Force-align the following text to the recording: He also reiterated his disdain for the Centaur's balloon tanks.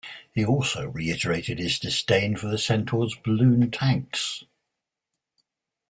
He 0.33 0.43
also 0.43 0.87
reiterated 0.87 1.59
his 1.59 1.77
disdain 1.77 2.35
for 2.35 2.47
the 2.47 2.57
Centaur's 2.57 3.13
balloon 3.23 3.69
tanks. 3.69 4.43